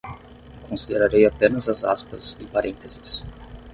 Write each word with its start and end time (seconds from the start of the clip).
Considerarei 0.67 1.27
apenas 1.27 1.69
as 1.69 1.83
aspas 1.83 2.35
e 2.39 2.45
parênteses 2.47 3.21